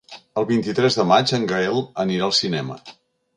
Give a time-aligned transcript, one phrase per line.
[0.41, 2.81] El vint-i-tres de maig en Gaël anirà al cinema.